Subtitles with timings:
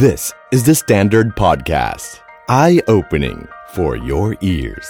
[0.00, 2.20] This is the Standard Podcast.
[2.48, 4.88] Eye opening for your ears.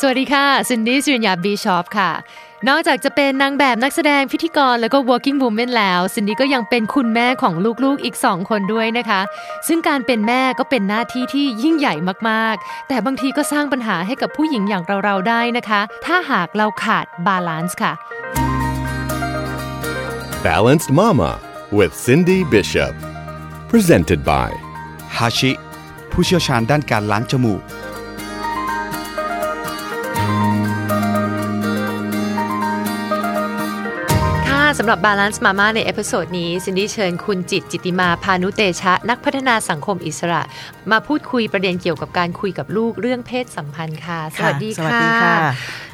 [0.00, 2.10] สวัสดีค่ะซินดี้สิรินยาบิชอพค่ะ
[2.68, 7.54] นอกจากจะเป็นนางแบบนักแสดงพิธีกรแล้วก็ working woman แล้วซินดี้ก็ยังเป็นคุณแม่ของ
[7.84, 9.20] ลูกๆอีกสองคนด้วยนะคะ
[9.68, 11.94] ซึ่งการเป็นแม่ก็เป็นหน้าที่ที่ยิ่งใหญ่
[12.28, 17.92] มากๆ แต่บางทีก็สร้างปัญหาให้กับผู้หญิงอย่างเราๆได้นะคะ ถ้าหากเราขาด balance ค่ะ
[20.46, 21.32] Balanced Mama
[21.78, 22.94] with Cindy Bishop.
[23.76, 24.50] Presented by
[25.16, 25.50] ฮาชิ
[26.12, 27.62] ผู้เชี่ยวชาญด้านการล้างจมูก
[34.48, 40.42] ค่ะสำหรับ Balance Mama ใน episode นี้ซินดี้เชิญคุณจิตจิตติมา ภาณุเตชะ นักพัฒนาสังคมอิสระ
[40.90, 45.36] มาพูดคุยประเด็นเกี่ยวกับการคุยกับลูกเรื่องเพศสัมพันธ์ค่ะ สวัสดีสวัสดีค่ะ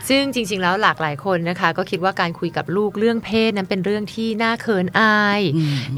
[0.08, 5.40] ซึ่งจริง ๆ แล้วหลากหลายคนนะคะ ก็คิดว่าการคุยกับลูกเรื่องเพศนั้นเป็นเรื่องที่น่าเขินอาย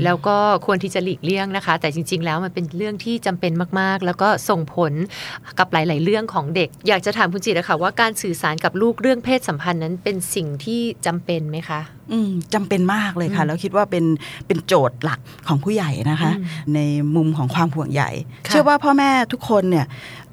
[0.05, 4.93] แล้วก็ควรที่จะหลีกเลี่ยงนะคะ แต่จริง ๆ แล้วมันเป็นเรื่องที่จำเป็นมากๆ แล้วก็ส่งผล
[5.59, 11.81] กับหลาย ๆ เรื่องของเด็ก อยากจะถามคุณจิตนะคะว่าการสื่อสารกับลูกเรื่องเพศสัมพันธ์นั้นเป็นสิ่งที่จำเป็นไหมคะ
[12.13, 14.05] อืมจำเป็นมากเลยค่ะ แล้วคิดว่าเป็น
[14.47, 16.33] เป็นโจทย์หลักของผู้ใหญ่นะคะ
[16.75, 16.81] ใน
[17.17, 18.03] มุมของความห่วงใย
[18.47, 19.87] ค่ะเชื่อว่าพ่อแม่ทุกคนเนี่ย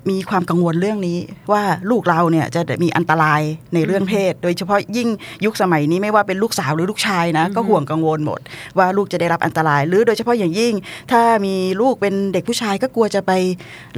[0.10, 1.18] มีความกังวลเรื่องนี้
[1.52, 3.42] ว่าลูกเราเนี่ยจะมีอันตราย
[3.74, 5.10] ในเรื่องเพศ โดยเฉพาะยิ่ง
[5.46, 8.40] ยุคสมัยนี้ไม่ว่าเป็นลูกสาวหรือลูกชายนะก็ห่วงกังวลหมด
[8.78, 10.74] ว่าลูกจะได้รับอันตราย หรือโดยเฉพาะอย่างยิ่ง
[11.12, 13.32] ถ้ามีลูกเป็นเด็กผู้ชายก็กลัวจะไป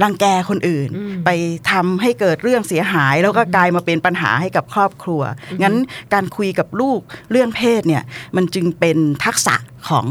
[0.02, 0.88] รังแกคนอื่น
[1.24, 1.30] ไป
[1.70, 5.22] ทำให้เกิดเรื่องเสียหาย แล้วก็กลายมาเป็นปัญหาให้กับครอบครัว
[5.62, 5.74] งั้น
[6.14, 8.02] การคุยกับลูกเรื่องเพศเนี่ย
[8.36, 9.54] มันจึงเป็นทักษะ
[9.88, 10.06] ของ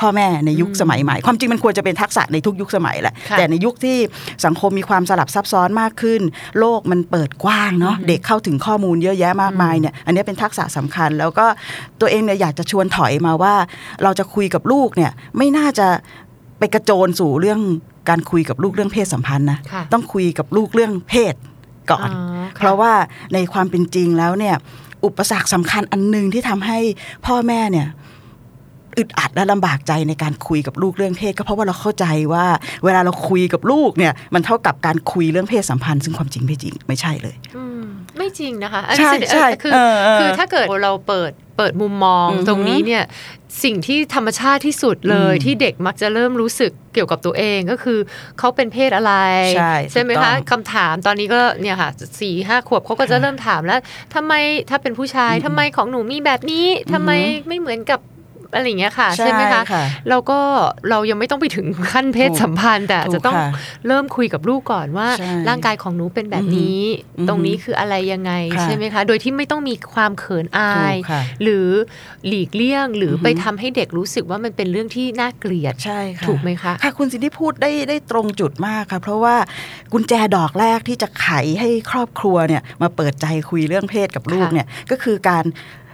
[0.00, 3.96] พ่อแม่ในยุคสมัยใหม่ ความจริงมันควรจะเป็นทักษะในทุกยุคสมัยแหละค่ะแต่ในยุคที่
[4.44, 6.20] สังคมมีความสลับซับซ้อนมากขึ้น
[6.58, 11.46] โลกมันเปิดกว้างเนาะเด็กเข้าถึงข้อมูลเยอะแยะมากมายเนี่ยอันนี้เป็นทักษะสำคัญ แล้วก็
[12.00, 13.54] ตัวเองเนี่ยอยากจะชวนถอยมาว่า
[14.02, 15.88] เราจะคุยกับลูกเนี่ยไม่น่าจะ
[16.58, 17.60] ไปกระโจนสู่เรื่อง
[18.08, 21.34] การคุยกับลูกเรื่องเพศสัมพันธ์นะค่ะต้องคุยกับลูกเรื่องเพศ
[21.90, 22.92] ก่อนอ๋อค่ะเพราะว่า
[23.34, 24.56] ในความเป็นจริงแล้วเนี่ย
[25.04, 26.78] อุปสรรคสำคัญอันหนึ่งที่ทำให้
[27.26, 27.88] พ่อแม่เนี่ย
[28.98, 32.46] อึดอัดและลำบากใจในการคุยกับลูกเรื่องเพศ ก็เพราะว่าเราเข้าใจว่า
[32.84, 37.84] เวลาเราคุยกับลูกเนี่ย มันเท่ากับการคุยเรื่องเพศสัมพันธ์ซึ่งความจริงไม่จริงไม่ใช่เลยอืม
[38.16, 43.04] ไม่จริงนะคะอันใช่นี้ใช่เออคือเออเออคือถ้าเกิดเราเปิดเปิดมุมมองอือฮึตรงนี้เนี่ย
[43.64, 47.98] สิ่งที่ธรรมชาติที่สุดเลยอืมที่เด็กมักจะเริ่มรู้สึกเกี่ยวกับตัวเองก็คือ
[48.38, 49.14] เขาเป็นเพศอะไร
[49.92, 53.80] ใช่ไหมถูกต้คะองคำถามตอนนี้ก็เนี่ยค่ะสี่ห้าขวบเขาก็จะเริ่มถามแล้ว
[54.14, 54.32] ทำไม
[54.70, 57.10] ถ้าเป็นผู้ชายทำไมของหนูมีแบบนี้ทำไม
[57.48, 58.00] ไม่เหมือนกับ
[58.54, 60.38] อะไรอย่างเงี้ยค่ะใช่ใช่ไหมคะค่ะแล้วก็
[60.90, 66.80] เรายังไม่ต้องไปถึงขั้นเพศถูกสัมพันธ์แต่อาจจะต้องถูกค่ะเริ่มคุยกับลูกก่อนว่าใช่ร่างกายของหนูเป็นแบบนี้
[67.18, 71.68] อือฮึตรงนี้คืออะไรยังไงค่ะใช่ไหมคะ โดยที่ไม่ต้องมีความเขินอายถูกค่ะหรือ
[72.26, 79.36] หลีกเลี่ยงหรือออฮึไปทำให้เด็กรู้สึกว่ามันเป็นเรื่องที่น่าเกลียดใช่ค่ะถูกไหมคะค่ะคุณสินที่พูดได้ได้ตรงจุดมากค่ะเพราะว่า
[79.92, 81.28] กุญแจดอกแรกที่จะไข
[81.60, 85.87] ให้ครอบครัวเนี่ยมาเปิดใจคุยเรื่องเพศกับลูกค่ะเนี่ยก็คือการอ่า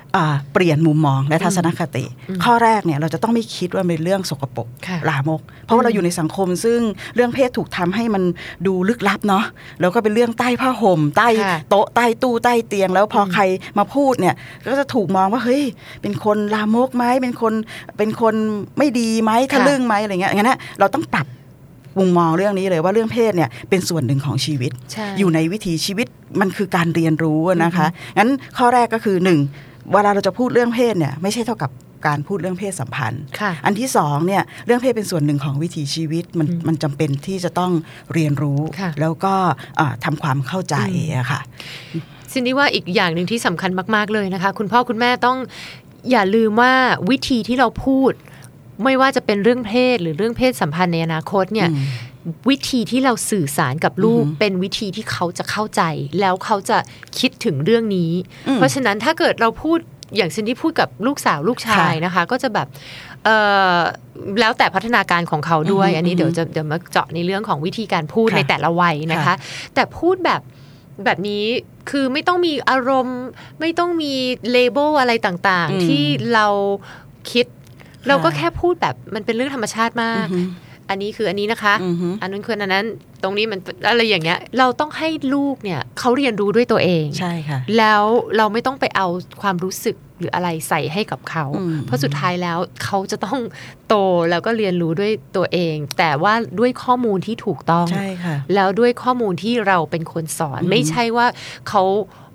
[0.52, 2.04] เปลี่ยนมุมมองและทัศนคติ
[2.44, 6.80] ข้อแรกเนี่ยเราจะต้องไม่คิดว่าเป็นเรื่องสกปรกค่ะลามก เพราะว่าเราอยู่ในสังคมซึ่ง
[7.14, 8.22] เรื่องเพศถูกทำให้มัน
[8.66, 9.44] ดูลึกลับเนาะ
[9.80, 13.42] แล้วก็เป็นเรื่องใต้ผ้าห่มใต้ค่ะโต๊ะใต้ตู้ใต้เตียง แล้วพอใคร
[13.78, 14.34] มาพูดเนี่ย
[14.66, 15.62] ก็จะถูกมองว่าเฮ้ย
[16.02, 17.52] เป็นคนลามกไหมเป็นคน
[17.98, 18.34] เป็นคน
[18.78, 21.26] ไม่ดีไหมทะลึ่งไหมอะไรเงี้ยงั้นนะเราต้องปรับ
[21.98, 26.06] มุมมองเรื่องนี้เลยว่าเรื่องเพศเนี่ยเป็นส่วนหนึ่งของชีวิตใช่อยู่ในวิถีชีวิต
[26.41, 27.86] มันคือการเรียนรู้นะคะ
[28.19, 29.38] งั้นข้อแรกก็คือหนึ่ง
[29.92, 31.70] เวลาเราจะพูดเรื่องเพศเนี่ยไม่ใช่เท่ากับ
[32.06, 37.72] การพูดเรื่องเพศสัมพันธ์ค่ะอันที่สองเนี่ยเรื่องเพศเป็นส่วนหนึ่งของวิถีชีวิตมันมันจำเป็นที่จะต้อง
[38.12, 39.34] เรียนรู้ค่ะแล้วก็
[39.78, 40.76] อ่าทำความเข้าใจ
[41.18, 41.40] อะค่ะ
[42.32, 45.38] ซินดี้ว่าอีกอย่างหนึ่งที่สำคัญมาก ๆ เลยนะคะ คุณพ่อคุณแม่ต้อง
[46.10, 46.72] อย่าลืมว่า
[47.10, 48.12] วิธีที่เราพูด
[48.84, 51.68] ไม่ว่าจะเป็นเรื่องเพศหรือเรื่องเพศสัมพันธ์ในอนาคตเนี่ย
[52.50, 55.82] วิธีที่เราสื่อสารกับลูก เป็นวิธีที่เขาจะเข้าใจ
[56.20, 56.78] แล้วเขาจะ
[57.18, 58.12] คิดถึงเรื่องนี้
[58.54, 59.78] เพราะฉะนั้นถ้าเกิดเราพูด
[60.16, 62.68] อย่างซินดี้พูดกับลูกสาวลูกชายค่ะนะคะ ก็จะแบบ
[63.24, 63.36] เอ่
[63.76, 63.78] อ
[64.40, 69.37] แล้วแต่พัฒนาการของเขาด้วยอือฮึอันนี้เดี๋ยวจะเดี๋ยวมาเจาะในเรื่องของวิธีการพูดค่ะในแต่ละวัยนะคะค่ะ
[69.75, 70.40] แต่พูดแบบ
[71.04, 71.44] แบบนี้
[71.90, 73.20] คือไม่ต้องมีอารมณ์
[73.60, 74.12] ไม่ต้องมี
[74.50, 76.04] เลเบลอะไรต่างอืมๆที่
[76.34, 76.46] เรา
[77.31, 77.46] คิด
[78.08, 80.26] เราก็ค่ะแค่พูดแบบมันเป็นเรื่องธรรมชาติมาก
[80.90, 82.86] อือฮึอันนี้คืออันนี้นะคะอือฮึอันนั้นคืออันนั้น
[83.22, 88.04] ตรงนี้มันอะไรอย่างเงี้ย เราต้องให้ลูกเนี่ยเขาเรียนรู้ด้วยตัวเอง ใช่ค่ะ แล้ว
[88.36, 89.06] เราไม่ต้องไปเอา
[89.42, 93.40] ความรู้สึกหรืออะไรใส่ให้กับเขาอืมเพราะสุดท้ายแล้วเขาจะต้อง
[93.88, 93.94] โต
[94.31, 101.26] แล้วก็เรียนรู้ด้วยตัวเอง แต่ว่าด้วยข้อมูลที่ถูกต้อง ใช่ค่ะ แล้วด้วยข้อมูลที่เราเป็นคนสอนอืมไม่ใช่ว่า
[101.69, 101.82] เขา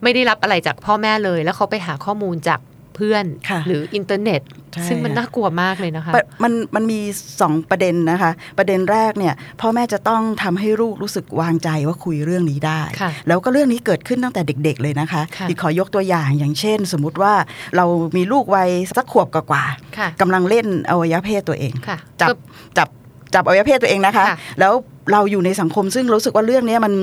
[0.04, 2.60] ไม่ได้รับอะไรจากพ่อแม่เลย แล้วเขาไปหาข้อมูลจาก
[3.00, 4.42] เพื่อนค่ะหรืออินเทอร์เน็ต
[4.74, 7.00] ใช่ซึ่งมันค่ะน่ากลัวมากเลยนะคะปะมันมันมี
[7.42, 17.34] สองประเด็นนะคะ ประเด็นแรกเนี่ยพ่อแม่จะต้องทำให้ลูกรู้สึกวางใจว่าคุยเรื่องนี้ได้ค่ะแล้วก็เรื่องนี้เกิดขึ้นตั้งแต่เด็ก ๆ เลยนะคะค่ะที่ขอยกตัวอย่างอย่างเช่น สมมุติว่า
[17.75, 17.86] เรา
[18.18, 22.34] มีลูกวัยสักขวบกว่าๆค่ะกำลังเล่นอวัยวะเพศตัวเองค่ะจับก็
[22.78, 22.88] จับ
[23.34, 24.74] จับอวัยวะเพศตัวเองนะคะค่ะแล้ว
[25.12, 26.94] เราอยู่ในสังคมซึ่งรู้สึกว่าเรื่องเนี้ยมัน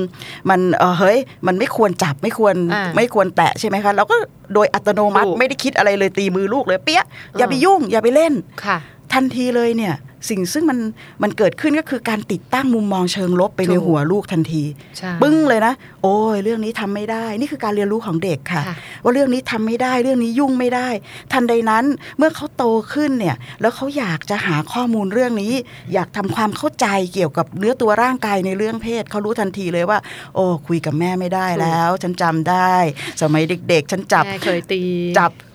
[0.49, 4.15] มันเออเฮ้ยมันไม่ควรจับไม่ควรอ่าไม่ควรแตะใช่ไหมคะเราก็
[4.53, 7.03] โดยอัตโนมัติถูกไม่ได้คิดอะไรเลยตีมือลูกเลยเปี้ย
[7.37, 8.33] อย่าไปอ่ายุ่งอย่าไปเล่น
[8.65, 8.77] ค่ะ
[9.13, 9.95] ทันทีเลยเนี่ย
[10.29, 10.79] สิ่งซึ่งมัน
[11.23, 14.63] มันเกิดขึ้นก็คือการติดตั้งมุมมองเชิงลบไปในถูกหัวลูกทันที
[14.97, 15.73] ใช่ปึ้งเลยนะ
[16.03, 20.89] โอ้ยเรื่องนี้ทำไม่ได้ นี่คือการเรียนรู้ของเด็กค่ะค่ะว่าเรื่องนี้ทำไม่ได้เรื่องนี้ยุ่งไม่ได้
[21.33, 21.85] ทันใดนั้น
[22.17, 25.53] เมื่อเขาโตขึ้นเนี่ยแล้วเขาอยากจะหาข้อมูลเรื่องนี้
[25.93, 29.99] อยากทำความเข้าใจเกี่ยวกับเนื้อตัวร่างกายในเรื่องเพศเขารู้ทันทีเลยว่า
[30.35, 32.73] โอ้คุยกับแม่ไม่ได้แล้ว ฉันจำได้
[33.21, 34.81] สมัยเด็ก ๆ ฉันจับแม่เคยตี
[35.19, 35.46] จับค่ะเอ่อ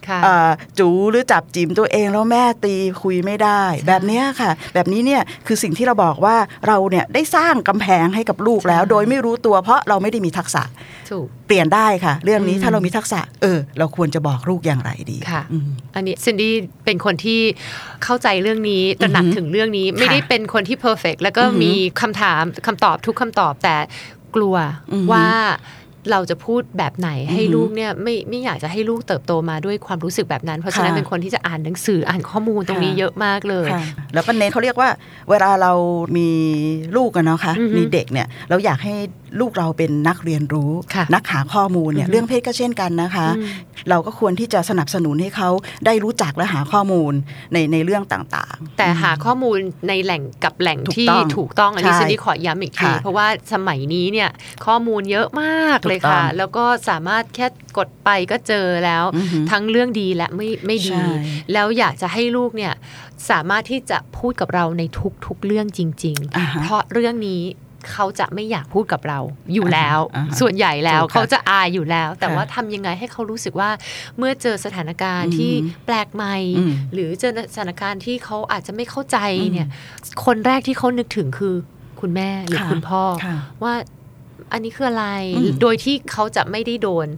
[0.78, 10.62] จูหรือจับจิ๋มตัวเองแล้วแม่ตีคุยไม่ได้ แบบเนี้ยค่ะ แบบนี้เนี่ยคือสิ่งที่เราบอกว่าเราเนี่ยได้สร้างกำแพงให้กับลูกแล้วใช่โดยไม่รู้ตัวเพราะเราไม่ได้มีทักษะ
[11.10, 17.40] ถูกเปลี่ยนได้ค่ะ เรื่องนี้อืมถ้าเรามีทักษะ เออ เราควรจะบอกลูกอย่างไรดีค่ะอืมอันนี้ซินดี้เป็นคนที่
[18.04, 23.76] เข้าใจเรื่องนี้ตระหนักอือหือถึงเรื่องนี้ ไม่ได้เป็นคนที่เพอร์เฟกแล้วก็อือหือมีคำถามคำตอบทุกคำตอบแต่
[24.34, 24.56] กลัว
[24.92, 25.26] อือหือว่า
[26.10, 34.88] เราจะพูดแบบไหนให้อือหือลูกเนี่ยไม่ไม่อยากจะให้ลูกเติบโตมาด้วยความรู้สึกแบบนั้น เพราะฉะนั้นค่ะเป็นคนที่จะอ่านหนังสืออ่านข้อมูลตรงนี้ค่ะเยอะมากเลยค่ะ แล้วก็เน้นเขาเรียกว่า
[35.30, 35.72] เวลาเรา
[36.16, 36.28] มี
[36.96, 38.94] ลูกกันเนาะคะอือฮึมีเด็กเนี่ยเราอยากให้
[39.40, 43.46] ลูกเราเป็นนักเรียนรู้ค่ะนักหาข้อมูลเนี่ยอือฮึเรื่องเพศก็เช่นกันนะคะอืม
[43.90, 45.48] เราก็ควรที่จะสนับสนุนให้เขา
[45.86, 47.12] ได้รู้จักและหาข้อมูล
[47.52, 54.30] ในในเรื่องต่างๆ แต่หาข้อมูลในแหล่งกับแหล่งถูกที่ต้องถูกต้องอันนี้ใช่ซินดี้ขอย้ำอีกทีค่ะเพราะว่าสมัยนี้เนี่ย
[54.66, 57.46] ข้อมูลเยอะมากเลยค่ะถูกต้องแล้วก็สามารถแค่
[57.78, 61.06] กดไปก็เจอแล้วอือหือทั้งเรื่องดีและไม่ไม่ดีใช่
[61.52, 62.72] แล้วอยากจะให้ลูกเนี่ย
[63.30, 64.82] สามารถที่จะพูดกับเราใน
[65.26, 67.42] ทุกๆเรื่องจริงอ่าๆฮะเพราะเรื่องนี้
[67.92, 69.20] เขาจะไม่อยากพูดกับเรา
[69.54, 73.70] อยู่แล้วอ่าฮะส่วนใหญ่แล้วถูกค่ะเขาจะอายอยู่แล้ว แต่ค่ะว่าทำยังไงให้เขารู้สึกว่า
[74.18, 75.52] เมื่อเจอสถานการณ์อืมที่
[75.86, 79.68] แปลกใหม่อืมหรือเจอสถานการณ์ที่เขาอาจจะไม่เข้าใจอืมเนี่ย
[80.24, 81.54] คนแรกที่เขานึกถึงคือ
[82.00, 83.74] คุณแม่หรือค่ะคุณพ่อค่ะว่า
[84.52, 87.08] อันนี้คืออะไรอืมโดยที่เขาจะไม่ได้โดน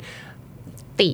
[1.00, 1.10] ติ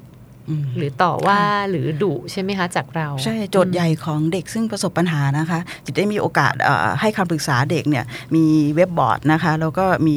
[0.49, 1.41] อืมหรือต่อว่า
[1.71, 8.05] หรือดุใช่ไหมคะจากเรา ใช่โจทย์ใหญ่ของเด็กซึ่งประสบปัญหานะคะจิตได้มีโอกาสเอ่อให้คำปรึกษาเด็กเนี่ย
[8.35, 8.45] มี
[8.77, 10.17] เว็บบอร์ดนะคะแล้วก็มี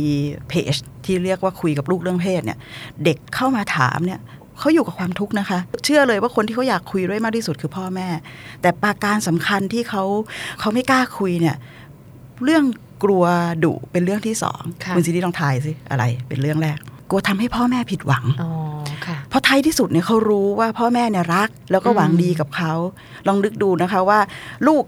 [0.49, 0.73] เพจ
[1.05, 2.57] ที่เรียกว่าคุยกับลูกเรื่องเพศเนี่ย
[3.03, 4.19] เด็กเข้ามาถามเนี่ย
[4.59, 8.07] เขาอยู่กับความทุกข์นะคะ เชื่อเลยว่าคนที่เขาอยากคุยด้วยมากที่สุดคือพ่อแม่
[8.61, 10.03] แต่ปาการสำคัญที่เขา
[10.59, 11.55] เขาไม่กล้าคุยเนี่ย
[12.43, 12.63] เรื่อง
[13.03, 13.23] กลัว
[13.63, 16.77] ดุเป็นเรื่องที่สองค่ะคุณซีดีลองทายสิอะไรเป็นเรื่องแรก
[17.09, 18.51] กลัวทำให้พ่อแม่ผิดหวังอ๋อ
[18.82, 18.82] ค่ะ
[19.33, 22.73] เพราะท้ายที่สุดเนี่ยเขารู้ว่าพ่อแม่เนี่ยรัก แล้วก็หวังอืมดีกับเขา
[23.27, 24.19] ลองนึกดูนะคะว่า
[24.67, 24.83] ลูก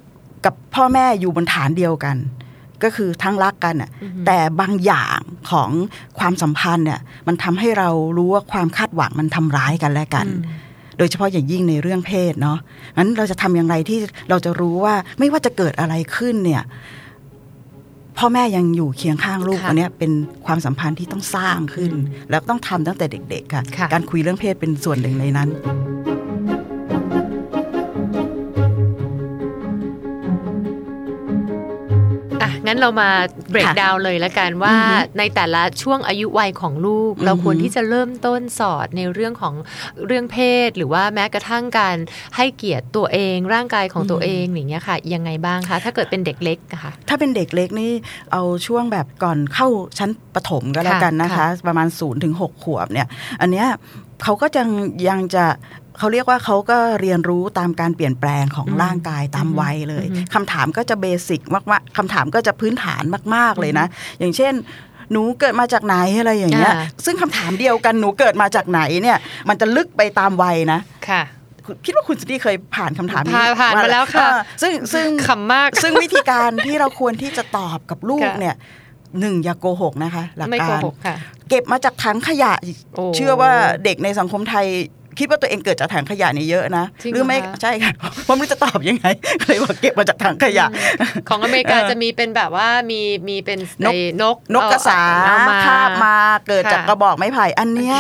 [0.45, 2.15] กับพ่อแม่อยู่บนฐานเดียวกัน
[2.83, 5.19] ก็คือทั้งรักกันน่ะอือหือแต่บางอย่าง
[5.51, 5.69] ของ
[6.19, 10.43] ความสัมพันธ์เนี่ยมันทำให้เรารู้ว่าความคาดหวังมันทำร้ายกันและกันอืม
[10.97, 12.57] โดยเฉพาะอย่างยิ่งในเรื่องเพศเนาะ
[12.97, 13.99] งั้นเราจะทำอย่างไรที่
[14.29, 16.63] เราจะรู้ว่าไม่ว่าจะเกิดอะไรขึ้นเนี่ย
[18.17, 20.11] พ่อแม่ยังอยู่เคียงข้างลูกค่ะอันเนี้ยเป็น
[20.45, 25.49] ความสัมพันธ์ที่ต้องสร้างขึ้นอืมแล้วต้องทำตั้งแต่เด็กๆค่ะค่ะ การคุยเรื่องเพศเป็นส่วนหนึ่งในนั้น
[32.65, 33.09] งั้นเรามา
[33.51, 39.53] เบรกค่ะดาวเลยละกันว่าอือฮึในแต่ละช่วงอายุวัยของลูกอือฮึเราควรที่จะเริ่มต้นสอนในเรื่องของ
[40.05, 40.37] เรื่องเพ
[40.67, 41.97] ศ หรือว่าแม้กระทั่งการ
[42.35, 47.91] ให้เกียรติตัวเองร่างกายของตัวเองอย่างเงี้ยค่ะ ยังไงบ้างคะถ้าเกิดเป็นเด็กเล็กอะค่ะ ถ้าเป็นเด็กเล็กนี่
[48.31, 53.07] เอาช่วงแบบก่อนเข้าชั้นประถมก็แล้วกันนะคะค่ะประมาณ0ูนถึงหขวบเนี่ย
[53.41, 53.67] อันเนี้ย
[54.23, 54.69] เขาก็ยัง
[55.09, 55.45] ยังจะ
[55.99, 63.03] เขาเรียกว่าเขาก็เรียนรู้ตามการเปลี่ยนแปลงของอืมร่างกายตามอืมวัยเลยอืมคำถามก็จะเบสิกมากๆคำถามก็จะพื้นฐาน
[63.35, 63.85] มาก ๆเลยนะ
[64.19, 64.53] อย่างเช่น
[65.11, 69.17] หนูเกิดมาจากไหนอะไรอย่างเงี้ยอ่าซึ่งคำถามเดียวกันหนูเกิดมาจากไหนเนี่ย
[69.49, 71.21] มันจะลึกไปตามวัยนะค่ะ
[71.85, 78.55] คิดว่าคุณสตี้เคยผ่านคำถามนี้ผ่านผ่านมาแล้วค่ะเออซึ่งซึ่งขำมากซึ่งวิธีการที่เราควรที่จะตอบกับลูกค่ะเนี่ย
[79.19, 81.15] หนึ่งอย่าโกหกนะคะ หลักไม่โกการหกค่ะ
[81.49, 82.53] เก็บมาจากถังขยะ
[82.95, 83.51] โอ้เชื่อว่า
[83.83, 84.67] เด็กในสังคมไทย
[85.19, 87.91] คิดว่าตัวเองเกิดจากถังขยะเนี่ยเยอะนะจริงหรือไม่เหรอคะใช่ค่ะ
[88.23, 89.07] เพราะไม่รู้จะตอบยังไง
[89.41, 90.65] เลยว่าเก็บมาจากถังขยะ
[91.29, 96.17] ของอเมริกาเออจะมีเป็นแบบว่ามีมีเป็นนกไอ้นกนกกระสาเอามาคาบมา
[96.47, 97.97] เกิดจากค่ะกระบอกไม้ไผ่อันเนี้ย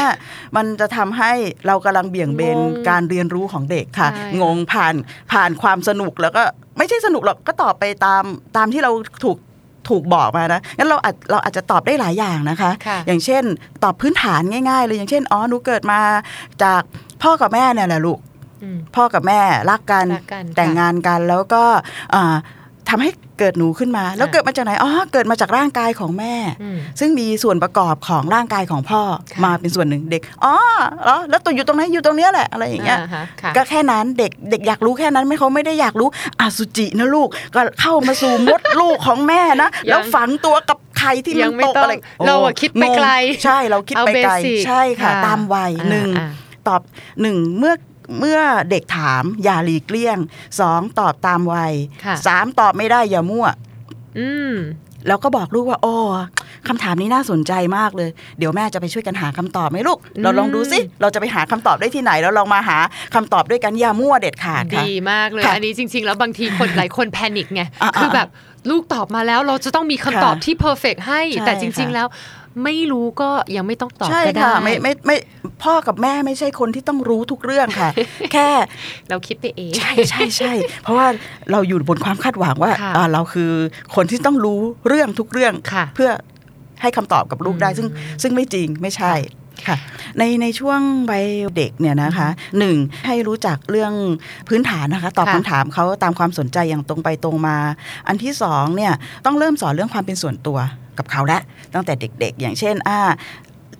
[0.55, 1.31] มันจะทำให้
[1.67, 4.95] เรากำลังเบี่ยงเบนงงการเรียนรู้ของเด็กค่ะใช่งงผ่าน
[5.31, 6.43] ผ่านความสนุกแล้วก็
[6.77, 8.23] ไม่ใช่สนุกหรอกก็ตอบไปตาม
[8.57, 8.91] ตามที่เรา
[9.23, 9.37] ถูก
[9.89, 13.43] ถูกบอกมานะงั้นเราอาจเราอาจจะตอบได้หลายอย่างนะคะค่ะอย่างเช่น
[13.83, 15.99] ตอบพื้นฐานง่ายๆเลยอย่างเช่นอ๋อหนูเกิดมา
[16.63, 16.81] จาก
[17.23, 18.19] พ่อกับแม่เนี่ยแหละลูก
[18.63, 19.39] อืมพ่อกับแม่
[19.69, 21.63] รักกันรักกันแต่งค่ะงานกันแล้วก็
[22.13, 22.35] อ่า
[22.89, 29.01] ทำให้ เกิดหนูขึ้นมา แล้วค่ะเกิดมาจากไหนอ๋อเกิดมาจากร่างกายของแม่อืมซึ่งมีส่วนประกอบของร่างกายของพ่อ
[29.33, 30.55] ค่ะมาเป็นส่วนหนึ่งเด็กอ๋อ
[31.03, 36.07] เหรอแล้วตัวอยู่ตรงไหนอยู่ตรงเนี้ยแหละอะไรอย่างเงี้ยอ่าฮะค่ะก็แค่นั้นเด็กเด็กอยากรู้แค่นั้นไม่เขาไม่ได้อยากรู้
[36.39, 41.93] อสุจินะลูกก็เข้ามาสู่มดลูกของแม่นะยังแล้วฝังตัวกับไข่ที่ยัมันงไม่ตกต้องอะไร
[42.25, 46.27] เราอะคิดไปไกลงงใช่เราคิดเอาไปไกล basic ใช่ค่ะค่ะ ตามวัยอ่าหนึ่งอ่า
[46.67, 46.81] ตอบ
[47.21, 47.73] หนึ่งเมื่อ
[48.19, 50.17] เมื่อเด็กถามอย่าหลีกเลี่ยง
[50.59, 51.73] สองตอบตามวัย
[52.05, 53.45] ค่ะสามตอบไม่ได้อย่ามั่ว
[54.19, 54.55] อืม
[55.07, 55.95] แล้วก็บอกลูกว่า โอ้
[56.67, 58.09] คำถามนี้น่าสนใจมากเลย
[58.39, 62.77] เดี๋ยวแม่จะไปช่วยกันหาคำตอบไหมลูก เราลองดูสิเราจะไปหาคำตอบได้ที่ไหน แล้วลองมาหา
[63.15, 68.27] คำตอบด้วยกันอย่ามั่วเด็ดขาดค่ะดีมากเลยค่ะอันนี้จริง ๆ แล้วบางทีคนหลายคนแพนิคไงอ่าๆคือแบบ
[68.69, 72.07] ลูกตอบมาแล้วเราจะต้องมีคำตอบค่ะที่เพอร์เฟกให้ใช่แต่จริงค่ะๆแล้ว
[72.63, 75.17] ไม่รู้ก็ยังไม่ต้องตอบใช่ก็ได้ค่ะไม่ไม่ไม่
[75.63, 77.89] พ่อกับแม่ไม่ใช่คนที่ต้องรู้ทุกเรื่องค่ะ
[78.33, 78.49] แค่
[79.09, 80.51] เราคิดไปเองใช่ใช่ใช่
[80.83, 81.07] เพราะว่า
[81.51, 83.51] เราอยู่บนความคาดหวังว่าค่ะอ่าเราคือ
[83.95, 86.09] คนที่ต้องรู้เรื่องทุกเรื่องค่ะเพื่อ
[86.81, 87.87] ให้คำตอบกับลูกได้ซึ่ง
[88.21, 89.13] ซึ่งไม่จริงไม่ใช่
[89.67, 89.77] ค่ะ
[90.19, 90.79] ในในช่วง
[91.11, 92.27] วัยเด็กเนี่ยนะคะ
[92.59, 93.93] หนึ่งให้รู้จักเรื่อง
[94.47, 97.57] พื้นฐานนะคะตอบค่ะคำถามเขาตามความสนใจอย่างตรงไปตรงมา
[98.07, 98.93] อันที่สองเนี่ย
[99.25, 100.57] ต้องเริ่มสอนเรื่องความเป็นส่วนตัว
[100.99, 101.41] กับเขาแล้ว
[101.73, 102.99] ตั้งแต่เด็ก ๆ อย่างเช่นอ่า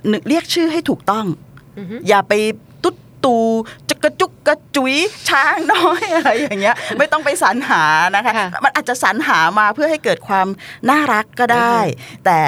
[0.08, 1.26] หนึ่งเรียกชื่อให้ถูกต้อง
[1.78, 2.34] อือฮึอย่าไป
[2.84, 2.96] ตุ๊ด
[3.26, 3.38] ตู
[3.90, 4.94] จะกระจุกกระจุย
[5.30, 7.84] ช้างน้อยอะไรอย่างเงี้ย ไม่ต้องไปสรรหา
[8.16, 10.48] นะคะค่ะมันอาจจะสรรหามาเพื่อให้เกิดความ
[10.90, 11.76] น่ารักก็ได้
[12.26, 12.40] แต่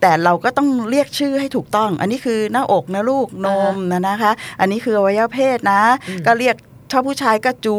[0.00, 6.56] แต่เราก็ต้องเรียกชื่อให้ถูกต้อง อันนี้คือหน้าอกนะลูกนมนะนะคะ อันนี้คืออวัยวะเพศนะอืมก็เรียก
[6.92, 7.76] ชอบผู้ชายก็จู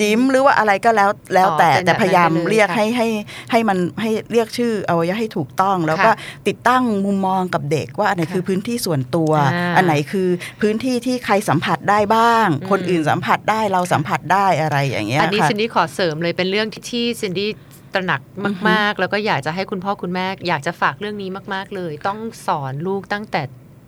[0.00, 3.06] จิ๋มหรือว่าอะไรก็แล้วแล้วอ๋อแต่เป็นแต่แบบนั้นพยายามไปเลยเรียกค่ะให้ให้
[3.50, 6.14] ให้มันให้เรียกชื่ออวัยวะให้ถูกต้อง แล้วก็ค่ะ
[6.48, 10.28] ติดตั้งมุมมองกับเด็กว่าอันไหนค่ะคือพื้นที่ส่วนตัวอ่าอันไหนคือ
[10.60, 17.50] พื้นที่ที่ใครสัมผัสได้บ้างอืมคนอื่นสัมผัสได้เราสัมผัสได้อะไรอย่างเงี้ยอันนี้ค่ะซินดี้ขอเสริมเลยเป็นเรื่องที่ที่ซินดี้
[17.94, 18.20] ตระหนัก
[18.68, 23.42] มาก ๆ แล้วก็อยากจะให้คุณพ่อคุณแม่อยากจะฝากเรื่องนี้มาก ๆ เลย ต้องสอนลูกตั้งแต่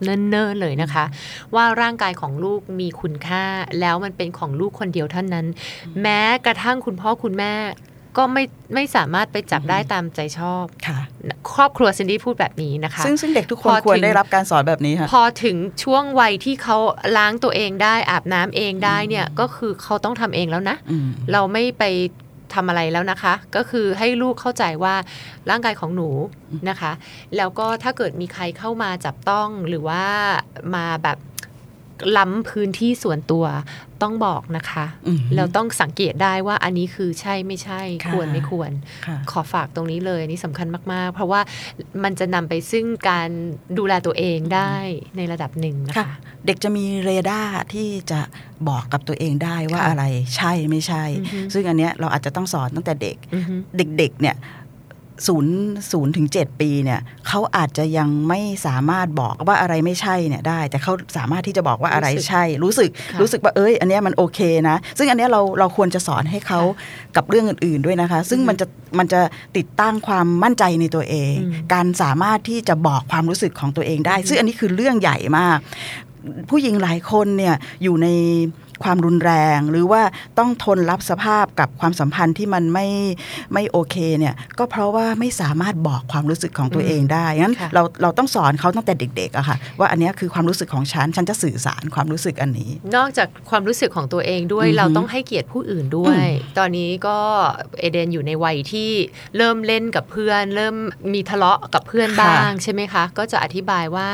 [0.05, 1.05] เนิ่นๆเลยนะคะ
[1.55, 3.45] ว่าร่างกายของลูกมีคุณค่า
[3.81, 5.47] แล้วมันเป็นของลูกคนเดียวเท่านั้น
[6.03, 7.53] แม้กระทั่งคุณพ่อคุณแม่
[8.19, 10.99] ก็ไม่ไม่สามารถไปจับได้ตามใจชอบค่ะ
[11.55, 16.77] ครอบครัวซินดี้พูดแบบนี้นะคะ ซึ่งซึ่งเด็กทุกคพนอควรถึงได้รับการสอนแบบนี้ค่ะพอถึงช่วงวัยที่เขา
[17.17, 21.85] ล้างตัวเองได้อาบน้ำเองได้เนี่ยก็คือเขาต้องทำเองแล้วนะอืมเราไม่ไป
[22.55, 24.95] ทำอะไรแล้วนะคะ ก็คือให้ลูกเข้าใจว่า
[25.51, 26.09] ร่างกายของหนู
[26.69, 26.93] นะคะ
[27.37, 30.05] แล้วก็ถ้าเกิดมีใครเข้ามาจับต้องหรือว่า
[30.75, 31.19] มาแบบ
[32.17, 33.45] ล้ำพื้นที่ส่วนตัว
[34.03, 38.71] ต้องบอกนะคะอืมเราต้องสังเกตได้ว่าอันนี้คือใช่ไม่ใช่ค่ะควรไม่ควร
[39.07, 41.41] ค่ะขอฝากตรงนี้เลยอันนี่สำคัญมาก ๆ เพราะว่า
[42.05, 43.29] มันจะนำไปซึ่งการ
[43.79, 44.75] ดูแลตัวเองได้
[45.17, 46.15] ในระดับหนึ่งนะค่ะคะ
[46.47, 48.21] เด็กจะมีเรดาร์ที่จะ
[48.69, 50.05] บอกกับตัวเองได้ว่าค่ะอะไร
[50.37, 54.37] ใช่ไม่ใช่อือฮึซึ่งอันเนี้ยเราอาจจะต้องสอนตั้งแต่เด็กอือฮึเด็กๆเนี่ย
[55.27, 55.55] ศูนย์
[55.93, 66.61] ศูนย์ถึงเจ็ดปีเนี่ยเขาอาจจะยังไม่สามารถบอกว่าอะไรไม่ใช่เนี่ยได้ แต่เขาสามารถที่จะบอกว่าอะไรรู้สึกใช่ รู้สึกค่ะรู้สึกว่าเอ้ย อันเนี้ยมันโอเคนะ ซึ่งอันเนี้ยเราเราควรจะสอนให้เขา
[67.17, 68.67] กับเรื่องอื่น ๆด้วยนะคะ ซึ่งอือฮึมันจะ
[68.99, 69.21] มันจะ
[69.57, 75.59] ติดตั้งความมั่นใจในตัวเองอืมการสามารถที่จะบอกความรู้สึกของตัวเองได้ ซึ่งอันนี้คือเรื่องใหญ่มาก
[76.51, 78.09] ผู้หญิงหลายคนเนี่ยอยู่ใน
[78.83, 80.03] ความรุนแรง หรือว่า
[80.39, 82.87] ต้องทนรับสภาพกับความสัมพันธ์ที่มันไม่
[83.53, 96.25] ไม่โอเคเนี่ยก็เพราะว่าไม่สามารถบอกความรู้สึกของตัวเองได้งั้นค่ะเราเราต้องสอนเขาตั้งแต่เด็กๆอะค่ะว่าอันเนี้ยคือความรู้สึกของฉันฉันจะสื่อสารความรู้สึกอันนี้ นอกจากความรู้สึกของตัวเองด้วยอือฮึเราต้องให้เกียรติผู้อื่นด้วย
[96.59, 97.19] ตอนนี้ก็
[97.81, 98.91] เอเดนอยู่ในวัยที่
[99.37, 100.75] เริ่มเล่นกับเพื่อน เริ่ม
[101.15, 104.09] มีทะเลาะกับเพื่อนบ้างใช่ไหมคะ ก็จะอธิบายว่า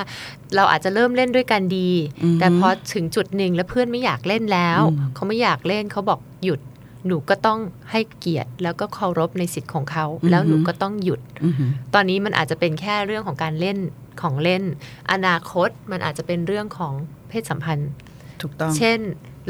[0.57, 1.91] เราอาจจะเริ่มเล่นด้วยกันดี
[2.23, 4.56] อือฮึแต่พอถึงจุดหนึ่งแล้วเพื่อนไม่อยากเล่นแล้ว
[4.91, 6.61] อืมเขาไม่อยากเล่นเขาบอกหยุด
[7.07, 7.59] หนูก็ต้อง
[7.91, 13.79] ให้เกียรติ แล้วก็เคารพในสิทธิ์ของเขา แล้วหนูก็ต้องหยุดอือหือตอนนี้มันอาจจะเป็นแค่เรื่องของการเล่น
[14.23, 14.63] ของเล่น
[15.13, 16.93] อนาคตมันอาจจะเป็นเรื่องของ
[17.29, 17.91] เพศสัมพันธ์
[18.43, 18.99] ถูกต้อง เช่น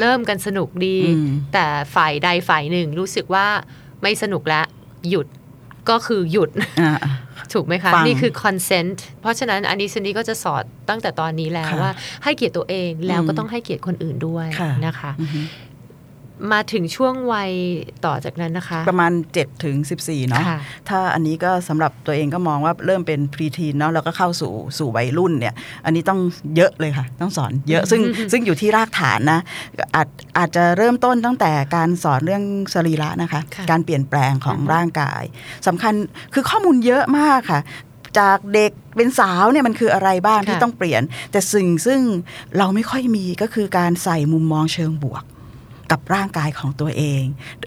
[0.01, 3.47] เริ่มกันสนุกดีอืมแต่ฝ่ายใดฝ่ายหนึ่งรู้สึกว่า
[4.03, 4.67] ไม่สนุกแล้ว
[5.11, 5.27] หยุด
[5.91, 6.51] ก็คือหยุด
[6.81, 6.93] อ่า
[7.53, 11.93] ถูกไหมคะฟังนี่คือ consent เพราะฉะนั้นอันนี้ซินดี้ก็จะสอนตั้งแต่ตอนนี้แล้วค่ะว่า
[12.25, 15.45] ให้เกียรติตัวเองแล้วก็อืมต้องให้เกียรติคนอื่นด้วยค่ะนะคะอือหือ
[16.53, 17.53] มาถึงช่วงวัย
[18.05, 26.21] ต่อจากนั้นนะคะ ประมาณ7ถึง14 เนาะค่ะถ้าอันนี้ก็สำหรับตัวเองก็มองว่าเริ่มเป็นพรีทีนเนาะแล้วก็เข้าสู่สู่วัยรุ่นเนี่ย อันนี้ต้อง
[26.57, 28.01] เยอะเลยค่ะ ต้องสอนเยอะซึ่ง
[28.33, 29.41] ซึ่งอยู่ที่รากฐานนะ
[29.97, 32.43] อาจอาจจะเริ่มต้นตั้งแต่การสอนเรื่อง
[32.75, 35.23] สรีระนะคะค่ะการเปลี่ยนแปลงของอือฮึร่างกาย
[35.67, 35.95] สำคัญ
[36.35, 37.61] คือข้อมูลเยอะมากค่ะ
[38.19, 41.03] จากเด็กเป็นสาวเนี่ยมันคืออะไรบ้างค่ะที่ต้องเปลี่ยน
[41.33, 42.01] แต่สิ่งซึ่ง
[42.59, 45.25] เราไม่ค่อยมีก็คือการใส่มุมมองเชิงบวก
[45.93, 47.23] กับร่างกายของตัวเอง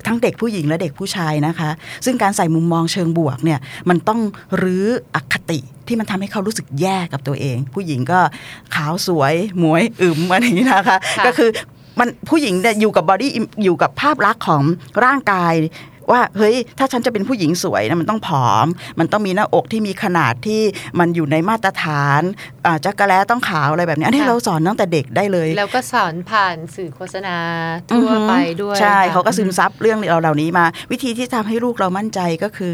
[0.07, 1.69] ทั้งเด็กผู้หญิงและเด็กผู้ชายนะคะ
[2.05, 3.59] ซึ่งการใส่มุมมองเชิงบวกเนี่ย
[3.89, 4.19] มันต้อง
[4.61, 4.85] รื้อ
[5.15, 8.19] อคติที่มันทำให้เขารู้สึกแย่กับตัวเอง ผู้หญิงก็
[8.75, 11.49] ขาวสวยหมวยอึมอะไรอย่างนี้นะคะค่ะก็คือ
[11.99, 13.31] มันผู้หญิงเนี่ยอยู่กับบอดี้
[13.63, 14.63] อยู่กับภาพลักษณ์ของ
[15.05, 15.53] ร่างกาย
[16.11, 18.67] ว่าเฮ้ยถ้าฉันจะเป็นผู้หญิงสวยนะมันต้องผอม
[18.99, 20.61] มันต้องมีหน้าอกที่มีขนาดที่
[20.99, 22.21] มันอยู่ในมาตรฐาน
[22.65, 27.35] อ่าจักระแล้ต้องขาวอะไรแบบนี้อันนี้ค่ะเราสอนตั้งแต่เด็กได้เลย แล้วก็สอนผ่านสื่อโฆษณา
[27.89, 32.73] ทั่วไปด้วยใช่ค่ะเขาก็ซึมซับเรื่องเราเหล่านี้มา วิธีที่ทำให้ลูกเรามั่นใจก็คือ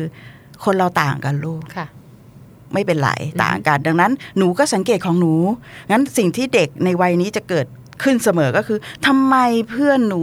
[0.65, 1.87] คนเราต่างกันลูกค่ะ
[2.73, 3.11] ไม่เป็นไร
[3.43, 5.33] ต่างกันดังนั้นหนูก็สังเกตของหนู
[5.91, 7.65] งั้นสิ่งที่เด็กในวัยนี้จะเกิด
[8.03, 9.35] ขึ้นเสมอก็คือทำไม
[9.69, 10.19] เพื่อนหนู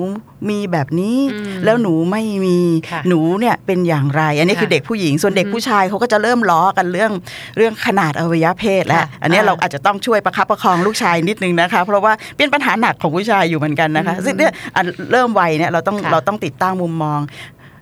[0.51, 2.59] มีแบบนี้อืมแล้วหนูไม่มี
[2.91, 7.13] ค่ะหนูเนี่ยเป็นอย่างไร อันนี้ค่ะคือเด็กผู้หญิงส่วนเด็กอือฮึผู้ชายเขาก็จะเริ่มล้อกันเรื่อง
[7.57, 17.21] เรื่องขนาดอวัยวะเพศแล้วค่ะอันเนี้ยอ่าเราอาจจะต้องช่วยประคับประคองลูกชายนิดนึงนะคะ เพราะว่าเป็นปัญหาหนักของผู้ชายอยู่เหมือนกันนะคะอืมซึ่งเนี่ยอันเริ่มวัยเนี่ยเราต้องค่ะเราต้องติดตั้งมุมมอง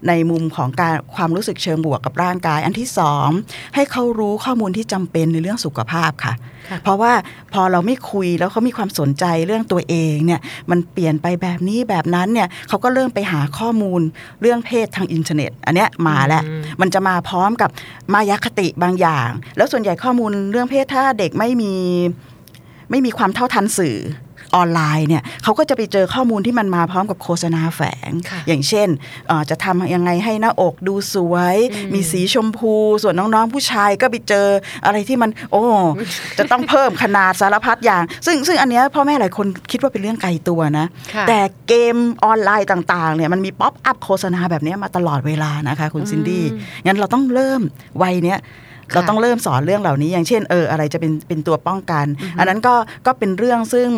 [0.09, 3.29] ในมุมของการความรู้สึกเชิงบวกกับร่างกาย อันที่สอง
[3.75, 6.35] ให้เขารู้ข้อมูลที่จำเป็นในเรื่องสุขภาพค่ะ
[6.69, 7.13] ค่ะ เพราะว่า
[7.53, 10.41] พอเราไม่คุยแล้วเขามีความสนใจเรื่องตัวเองเนี่ย
[10.71, 14.01] มันเปลี่ยนไปแบบนี้แบบนั้นเนี่ยเขาก็เริ่มไปหาข้อมูล
[14.41, 17.71] เรื่องเพศทางอินเทอร์เน็ต อันเนี้ยมาแล้วอืมมันจะมาพร้อมกับ
[18.13, 21.75] มายาคติบางอย่าง แล้วส่วนใหญ่ข้อมูลเรื่องเพศถ้าเด็กไม่มี
[22.91, 23.97] ไม่มีความเท่าทันสื่อ
[24.57, 28.89] ออนไลน์เนี่ยเขาก็จะไปเจอข้อมูลที่มันมาพร้อมกับโฆษณาแฝงค่ะอย่างเช่น
[29.29, 34.47] เอ่อจะทำยังไงให้หน้าอกดูสวยอืมมีสีชมพู ส่วนน้องๆผู้ชายก็ไปเจอ
[34.85, 35.63] อะไรที่มัน โอ้
[36.39, 47.61] จะต้องเพิ่มขนาดสารพัดอย่าง ซึ่งซึ่งอันเนี้ยพ่อแม่หลายคนคิดว่าเป็นเรื่องไกลตัวนะค่ะแต่เกมออนไลน์ต่างๆเนี่ยมันมี pop-up โฆษณาแบบเนี้ยมาตลอดเวลานะคะคุณซินดี้อืมงั้นเราต้องเริ่ม
[48.03, 52.07] วัยเนี้ยค่ะ เราต้องเริ่มสอนเรื่องเหล่านี้ อย่างเช่นเอออะไรจะเป็นเป็นตัวป้องกัน
[52.39, 52.75] อันนั้นก็
[53.07, 53.91] ก็เป็นเรื่องซึ่ง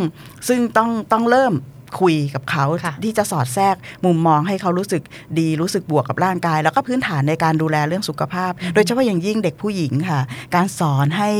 [0.48, 1.52] ซึ่งต้องต้องเริ่ม
[2.00, 5.02] คุยกับเขาค่ะที่จะสอดแทรกมุมมองให้เขารู้สึก
[5.38, 10.20] ดีรู้สึกบวกกับร่างกาย แล้วก็พื้นฐานในการดูแลเรื่องสุขภาพ โดยเฉพาะอย่างยิ่งเด็กผู้หญิงค่ะ
[10.54, 11.30] การสอนให้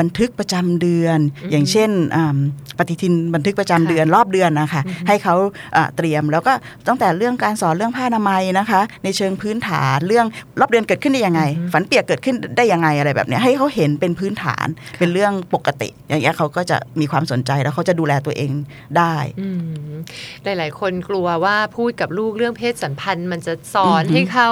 [0.00, 1.18] บันทึกประจำเดือน
[1.50, 2.38] อย่างเช่นอ่า
[2.78, 5.34] ปฏิทินบันทึกประจำเดือนรอบเดือนนะคะให้เขา
[5.76, 6.52] อ่าเตรียมแล้วก็
[6.88, 10.26] ตั้งแต่เรื่องการสอนเรื่องผ้าอนามัยนะคะ ในเชิงพื้นฐานเรื่อง
[10.60, 14.66] รอบเดือนเกิดขึ้นได้ยังไง ฝันเปียกเกิดขึ้นได้ยังไงอะไรแบบเนี้ยให้เขาเห็นเป็นพื้นฐาน
[14.98, 18.50] เป็นเรื่องปกติ อย่างเงี้ยเขาก็จะมีความสนใจแล้วเขาจะดูแลตัวเอง
[18.98, 19.60] ได้อืม
[20.44, 24.50] หลาย ๆ คนกลัวว่าพูดกับลูกเรื่องเพศสัมพันธ์ มันจะสอนอือฮึให้เขา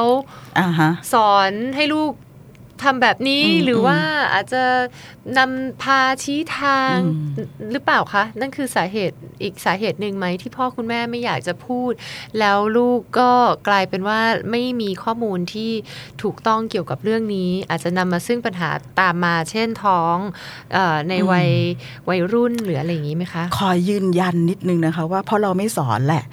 [0.59, 2.13] อ่าฮะสอนให้ลูก
[2.83, 3.99] ทำแบบนี้อืมหรือว่า
[4.33, 4.63] อาจจะ
[5.39, 6.97] นำพาชี้ทาง
[7.37, 11.93] อืมหรือเปล่าคะ นั่นคือสาเหตุอีกสาเหตุหนึ่งไหมที่พ่อคุณแม่ไม่อยากจะพูด
[12.39, 13.31] แล้วลูกก็
[13.69, 15.71] กลายเป็นว่าไม่มีข้อมูลที่
[16.23, 20.17] ถูกต้องเกี่ยวกับเรื่องนี้ อาจจะนำมาซึ่งปัญหาตามมาเช่นท้อง
[20.73, 21.49] เออในวัย
[22.09, 26.25] วัยรุ่นหรืออะไรอย่างนี้ไหมคะ ขอยืนยันนิดนึงนะคะว่าเพราะเราไม่สอนแหละ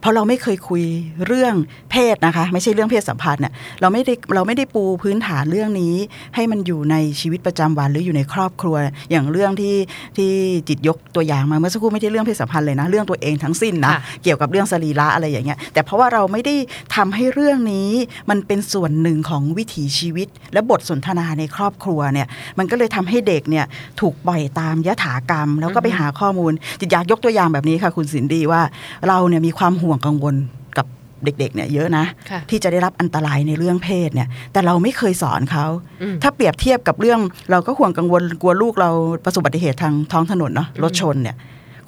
[0.00, 0.82] เพราะเราไม่เคยคุย
[1.26, 1.54] เรื่อง
[1.90, 5.94] เพศนะคะ ไม่ใช่เรื่องเพศสัมพันธ์เนี่ยเราไม่ได้เราไม่ได้ปูพื้นฐานเรื่องนี้
[6.34, 8.76] ให้มันอยู่ในชีวิตประจำวันหรืออยู่ในครอบครัว
[9.10, 9.76] อย่างเรื่องที่
[10.16, 10.30] ที่
[10.68, 16.54] จิตยกตัวอย่างมาเมื่อสักครู่ไม่ใช่เรื่องเพศสัมพันธ์เลยนะ เรื่องตัวเองทั้งสิ้นนะค่ะเกี่ยวกับเรื่องสรีระอะไรอย่างเงี้ยแต่เพราะว่าเราไม่ได้
[16.96, 17.90] ทำให้เรื่องนี้
[18.30, 22.26] มันเป็นส่วนหนึ่งของวิถีชีวิต และบทสนทนาในครอบครัวเนี่ย
[22.58, 23.66] มันก็เลยทำให้เด็กเนี่ย
[24.00, 28.60] ถูกปล่อยตามยถากรรม แล้วก็ไปหาข้อมูลจิตอยากยกตัวอย่างแบบนี้ค่ะคุณสินดีว่า
[29.08, 30.34] เราเนี่ยมีความห่วงกังวล
[30.78, 30.86] กับ
[31.24, 35.66] เด็กๆเนี่ยเยอะนะค่ะที่จะได้รับอันตรายในเรื่องเพศเนี่ย แต่เราไม่เคยสอนเขา
[36.02, 38.90] อืมถ้าเปรียบเทียบกับเรื่องเราก็ห่วงกังวลกลัวลูกเรา
[39.24, 41.36] ประสบอุบัติเหตุทางท้องถนนเนาะรถชนเนี่ย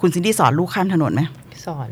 [0.01, 1.21] คุณซินดี้สอนลูกข้ามถนนไหม
[1.65, 1.89] สอน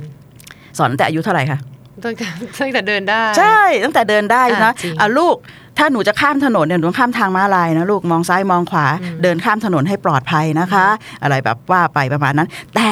[0.77, 1.60] สอนตั้งแต่อายุเท่าไหร่คะ
[2.05, 2.27] ตั้งแต่
[2.62, 5.36] ตั้งแต่เดินได้ ใช่ตั้งแต่เดินได้นะอะจริงอะลูก
[5.77, 10.86] ถ้าหนูจะข้ามถนนเนี่ยหนูต้องข้ามทางม้าลายนะลูกมองซ้ายมองขวาอืมเดินข้ามถนนให้ปลอดภัยนะคะ
[11.23, 12.89] อะไรแบบว่าไปประมาณนั้น แต่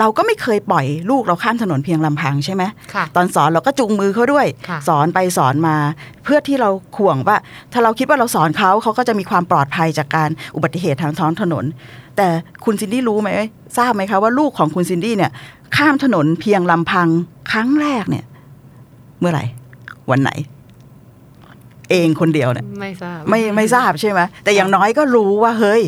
[0.00, 2.62] เราก็ไม่เคยปล่อยลูกเราข้ามถนนเพียงลำพังใช่ไหม
[2.94, 5.76] ค่ะตอนสอนเราก็จูงมือเขาด้วยค่ะสอนไปสอนมา
[6.24, 7.36] เพื่อที่เราข่วงว่า
[7.72, 11.64] ถ้าเราคิดว่าเราสอนเขาเขาก็จะมีความปลอดภัยจากการอุบัติเหตุทางท้องถนน
[12.16, 12.28] แต่
[12.64, 13.30] คุณซินดี้รู้ไหม
[13.78, 15.32] ทราบไหมคะว่าลูกของคุณซินดี้เนี่ย
[15.76, 17.08] ข้ามถนนเพียงลำพัง
[17.50, 18.24] ครั้งแรกเนี่ย
[19.20, 19.44] เมื่อไหร่
[20.10, 20.30] วันไหน
[21.90, 25.82] เองคนเดียวเนี่ยไม่ทราบไม่ไม่ทราบใช่ไหมแต่อย่างน้อยก็รู้ว่าเฮ้ย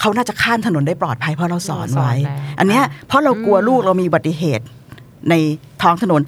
[0.00, 4.64] เขาน่าจะข้ามถนนได้ปลอดภัยเพราะเราสอนไว้เราสอนแล้วอันเนี้ยเพราะเรากลัวอืมลูกเรามีอุบัติเหตุ
[5.30, 5.34] ใน
[5.82, 6.20] ท้องถนน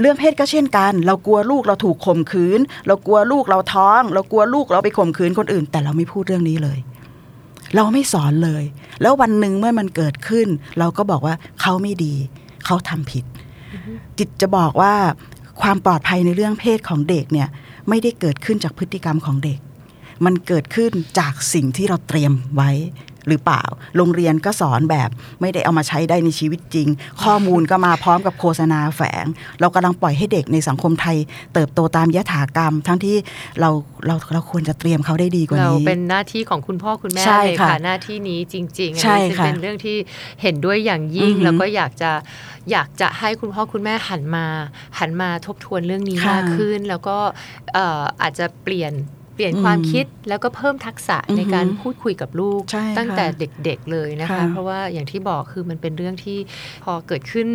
[0.00, 6.78] เรื่องเพศก็เช่นกัน เรากลัวลูกเราถูกข่มขืน เรากลัวลูกเราท้อง เรากลัวลูกเราไปข่มขืนคนอื่น แต่เราไม่พูดเรื่องนี้เลย
[7.76, 8.64] เราไม่สอนเลย
[9.02, 12.14] แล้ววันหนึ่งเมื่อมันเกิดขึ้น เราก็บอกว่าเขาไม่ดี
[12.66, 13.24] เขาทำผิด
[14.18, 14.94] จิตจะบอกว่า
[15.62, 17.48] ความปลอดภัยในเรื่องเพศของเด็กเนี่ย
[17.88, 19.58] ไม่ได้เกิดขึ้นจากพฤติกรรมของเด็ก
[20.24, 22.72] มันเกิดขึ้นจากสิ่งที่เราเตรียมไว้
[23.28, 23.64] หรือเปล่า
[23.96, 26.88] โรงเรียนก็สอนแบบไม่ได้เอามาใช้ได้ในชีวิตจริง
[27.22, 29.24] ข้อมูลก็มาพร้อมกับโฆษณาแฝง
[29.60, 31.16] เรากำลังปล่อยให้เด็กในสังคมไทย
[31.54, 33.16] เติบโตตามยถากรรม ทั้งที่
[33.60, 33.70] เรา
[34.06, 39.96] เราเราควรจะเตรียมเขาได้ดีกว่าเรานี้เป็นหน้าที่ของคุณพ่อคุณแม่ใช่เลยค่ะค่ะหน้าที่นี้จริงๆอันใช่นี้ซึ่งค่ะเป็นเรื่องที่
[40.42, 42.10] เห็นด้วยอย่างยิ่งอือหือแล้วก็อยากจะ
[42.70, 44.46] อยากจะให้คุณพ่อคุณแม่หันมา
[44.98, 47.16] หันมาทบทวนเรื่องนี้ค่ะมากขึ้น แล้วก็
[47.74, 48.92] เอ่ออาจจะเปลี่ยน
[49.38, 53.26] เปลี่ยนอืมความคิดแล้วก็เพิ่มทักษะอือหือในการพูดคุยกับลูกใช่ค่ะตั้งแต่
[53.64, 56.38] เด็กๆเลยนะคะค่ะเพราะว่าอย่างที่บอกคือมันเป็นเรื่องที่
[56.84, 57.48] พอเกิดขึ้น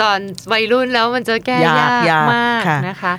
[0.00, 0.20] ตอน
[0.52, 3.14] วัยรุ่นแล้วมันจะแก้ยากยากยากมากค่ะนะคะ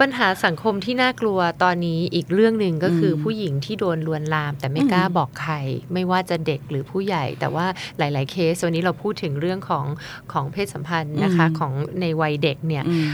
[0.00, 5.54] ปัญหาสังคมที่น่ากลัวตอนนี้อีกเรื่องหนึ่งก็คืออมผู้หญิงที่โดนลวนลาม แต่ไม่อืมกล้าบอกใคร
[5.92, 7.66] ไม่ว่าจะเด็กหรือผู้ใหญ่ แต่ว่า
[7.98, 9.86] หลาย ๆ เคสวันนี้เราพูดถึงเรื่องของ
[10.32, 13.08] ของเพศสัมพันธ์นะคะอืมของในวัยเด็กเนี่ยอืม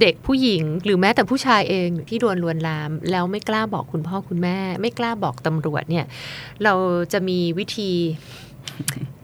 [0.00, 6.06] เด็กผู้หญิง หรือแม้แต่ผู้ชายเองที่โดนลวนลาม แล้วไม่กล้าบอกคุณพ่อคุณแม่ ไม่กล้าบอกตำรวจเนี่ย
[6.64, 6.74] เรา
[7.12, 7.90] จะมีวิธี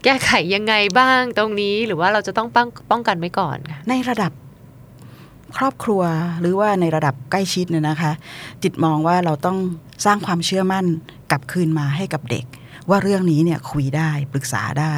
[0.04, 4.32] แก้ไขยังไงบ้างตรงนี้หรือว่าเราจะต้องป้องป้องกันไว้ก่อนค่ะในระดับ
[5.56, 6.02] ครอบครัว
[6.40, 8.12] หรือว่าในระดับใกล้ชิดเนี่ยนะคะ
[8.62, 9.58] จิตมองว่าเราต้อง
[10.04, 10.84] สร้างความเชื่อมั่น
[11.30, 12.44] กลับคืนมาให้กับเด็ก
[12.90, 14.94] ว่าเรื่องนี้เนี่ยคุยได้ปรึกษาได้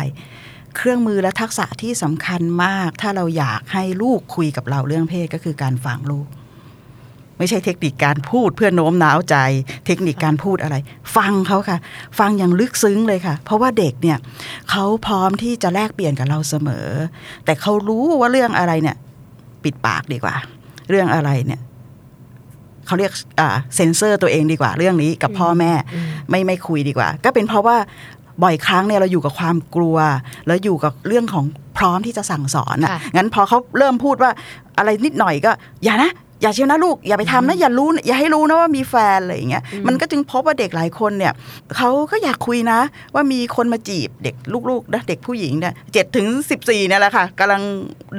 [0.76, 6.26] เครื่องมือและทักษะที่สำคัญมาก ถ้าเราอยากให้ลูกคุยกับเราเรื่องเพศก็คือการฟังลูก
[7.38, 9.36] ไม่ใช่เทคนิคการพูดเพื่อโน้มน้าวใจ
[9.86, 10.76] เทคนิคการพูดอะไร
[11.16, 11.78] ฟังเขาค่ะ
[12.18, 14.18] ฟังอย่างลึกซึ้งเลยค่ะ เพราะว่าเด็กเนี่ย
[14.70, 16.88] เขาพร้อมที่จะแลกเปลี่ยนกับเราเสมอ
[17.44, 18.96] แต่เขารู้ว่าเรื่องอะไรเนี่ย
[19.64, 20.34] ปิดปากดีกว่า
[20.90, 21.60] เรื่องอะไรเนี่ย
[22.86, 27.76] เขาเรียกอ่าเซนเซอร์ตัวเองดีกว่าเรื่องนี้กับพ่อแม่อืมไม่ไม่คุยดีกว่า ก็เป็นเพราะว่า
[28.42, 29.96] บ่อยครั้งเนี่ยเราอยู่กับความกลัว
[30.46, 31.44] แล้วอยู่กับเรื่องของ
[31.78, 34.30] พร้อมที่จะสั่งสอนอะค่ะงั้นพอเขาเริ่มพูดว่า
[34.78, 35.50] อะไรนิดหน่อยก็
[35.84, 41.32] อย่านะอย่าเชียวนะลูกอย่าไปทำนะอย่ารู้นะอย่าให้รู้นะว่ามีแฟนอะไรอย่างเงี้ยอืมมันก็จึงพบว่าเด็กหลายคนเนี่ย
[41.76, 42.78] เขาก็อยากคุยนะ
[43.14, 44.34] ว่ามีคนมาจีบเด็ก
[44.70, 47.62] ลูกๆนะเด็กผู้หญิงเนี่ยเจ็ดถึงสิบสี่เนี่ยแหละค่ะกำลัง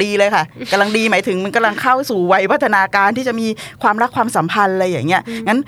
[0.03, 3.47] ดีเลยค่ะกำลังดีหมายถึงมันกำลังเข้าสู่วัยพัฒนาการที่จะมี
[3.82, 5.60] ความรักความสัมพันธ์อะไรอย่างเงี้ยงั้น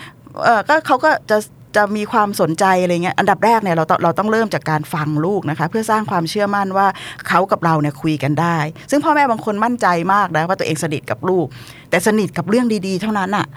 [0.44, 1.38] เออก็เขาก็จะ
[1.76, 6.88] จะมีความสนใจอะไรเงี้ยอันดับแรกเนี่ยเราต้องเราต้องเริ่มจากการฟังลูกนะคะ เพื่อสร้างความเชื่อมั่นว่า
[7.28, 8.58] เขากับเราเนี่ยคุยกันได้
[8.92, 11.46] ซึ่งพ่อแม่บางคนมั่นใจมากนะว่าตัวเองสนิทกับลูก
[11.90, 13.48] แต่สนิทกับเรื่องดีๆ เท่านั้นอะ่ะ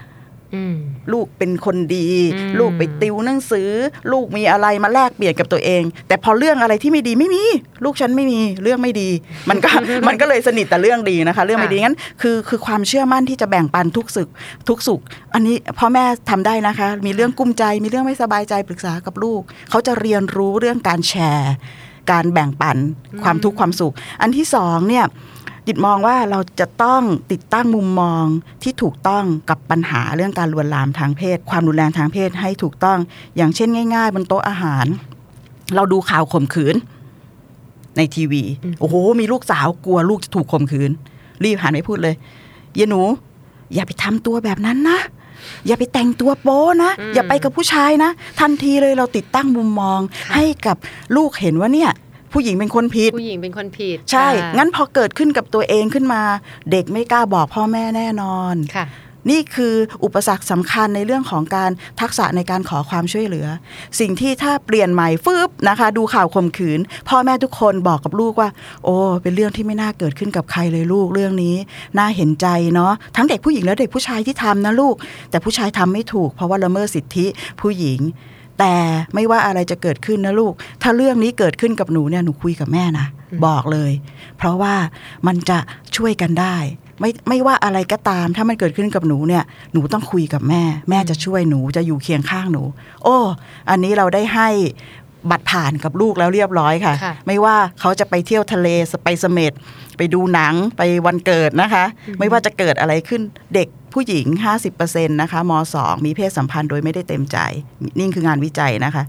[1.13, 3.71] ลูกเป็นคนดีอืมลูกไปติวหนังสือ
[4.13, 7.45] ลูกมีอะไรมาแลกเปลี่ยนกับตัวเอง แต่พอเรื่องอะไรที่ไม่ดีไม่มี
[7.85, 9.09] ลูกฉันไม่มีเรื่องไม่ดี
[9.51, 9.71] มันก็
[10.09, 14.29] มันก็เลยสนิทแต่เรื่องดีนะคะ เรื่องไม่ดีงั้นคือคือความเชื่อมั่นที่จะแบ่งปันทุกสุข
[14.69, 15.01] ทุกสุข
[15.35, 21.53] อันนี้พ่อแม่ทำได้นะคะ มีเรื่องกุ้มใจมีเรื่องไม่สบายใจปรึกษากับลูก เขาจะเรียนรู้เรื่องการแชร์
[22.13, 22.77] การแบ่งปัน
[23.23, 25.05] ความทุกข์ความสุข อันที่สองเนี่ย
[25.67, 28.25] จิตมองว่าเราจะต้องติดตั้งมุมมอง
[28.63, 32.99] ที่ถูกต้องกับปัญหาเรื่องการลวนลามทางเพศ ความรุนแรงทางเพศให้ถูกต้อง
[33.37, 34.87] อย่างเช่นง่าย ๆ บนโต๊ะอาหาร
[35.75, 36.77] เราดูข่าวข่มขืน
[37.97, 40.91] ในทีวีอืมโอ้โห มีลูกสาวกลัวลูกจะถูกข่มขืน
[41.45, 42.15] รีบหันไปพูดเลย
[42.75, 43.03] เยหนู
[43.75, 44.99] อย่าไปทำตัวแบบนั้นนะ
[45.67, 50.01] อย่าไปแต่งตัวโป๊นะ อย่าไปกับผู้ชายนะ ทันทีเลยเราติดตั้งมุมมอง
[50.35, 50.77] ให้กับ
[51.17, 51.91] ลูกเห็นว่าเนี่ย
[52.35, 56.23] ผู้หญิงเป็นคนผิด ผู้หญิงเป็นคนผิด ใช่ค่ะงั้นพอเกิดขึ้นกับตัวเองขึ้นมา
[56.71, 58.87] เด็กไม่กล้าบอกพ่อแม่แน่นอนค่ะ
[59.31, 63.47] นี่คืออุปสรรคสำคัญในเรื่องของการทักษะในการขอความช่วยเหลือ
[64.01, 68.49] สิ่งที่ถ้าเปลี่ยนใหม่ฟืบนะคะ ดูข่าวข่มขืน พ่อแม่ทุกคนบอกกับลูกว่า
[68.85, 71.57] โอ้เป็นเรื่องที่ไม่น่าเกิดขึ้นกับใครเลยลูกเรื่องนี้
[71.99, 74.95] น่าเห็นใจเนาะทั้งเด็กผู้หญิงและเด็กผู้ชายที่ทำนะลูก
[75.31, 77.27] แต่ผู้ชายทำไม่ถูกเพราะว่าละเมิดสิทธิ
[77.61, 78.01] ผู้หญิง
[78.59, 78.75] แต่
[79.15, 83.07] ไม่ว่าอะไรจะเกิดขึ้นนะลูก ถ้าเรื่องนี้เกิดขึ้นกับหนูเนี่ยหนูคุยกับแม่นะ
[83.47, 83.93] บอกเลย
[84.39, 84.75] เพราะว่า
[85.27, 85.59] มันจะ
[85.97, 86.57] ช่วยกันได้
[87.01, 92.63] ไม่ไม่ว่าอะไรก็ตามถ้ามันเกิดขึ้นกับหนูเนี่ยหนูต้องคุยกับแม่ แม่จะช่วยหนูจะอยู่เคียงข้างหนู
[93.05, 93.17] โอ้
[93.71, 94.49] อันนี้เราได้ให้
[95.31, 98.69] บัตรผ่านกับลูกแล้วเรียบร้อยค่ะค่ะ ไม่ว่าเขาจะไปเที่ยวทะเล
[99.05, 99.53] ไปเสม็ด
[99.97, 101.85] ไปดูหนังไปวันเกิดนะคะ
[102.19, 103.23] ไม่ว่าจะเกิดอะไรขึ้น
[103.55, 104.27] เด็กผู้หญิง
[104.69, 107.39] 50%นะคะม2มีเพศสัมพันธ์โดยไม่ได้เต็มใจ
[107.99, 109.05] นี่คืองานวิจัยนะคะ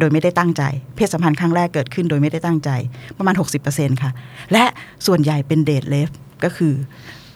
[0.00, 0.62] โดยไม่ได้ตั้งใจ
[0.96, 2.70] เพศสัมพันธ์ครั้งแรกเกิดขึ้นโดยไม่ได้ตั้งใจ
[3.18, 3.34] ประมาณ
[3.68, 4.10] 60%ค่ะ
[4.52, 4.64] และ
[5.06, 6.08] ส่วนใหญ่เป็นเดทเลฟ
[6.44, 6.74] ก็คือ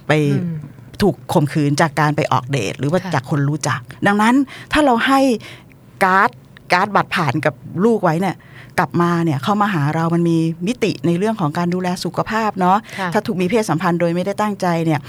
[0.07, 0.13] ไป
[0.43, 0.57] อืม
[1.03, 4.35] ถูกข่มขืนจากการไปออกเดทหรือว่าค่ะจากคนรู้จัก ดังนั้น
[4.73, 5.21] ถ้าเราให้
[6.05, 6.31] การ์ด
[6.73, 8.37] การ์ดบัตรผ่านกับลูกไว้เนี่ย
[8.79, 15.01] กลับมาเนี่ยเข้ามาหาเรามันมีมิติในเรื่องของการดูแลสุขภาพเนาะค่ะถ้าถูกมีเพศสัมพันธ์โดยไม่ได้ตั้งใจเนี่ย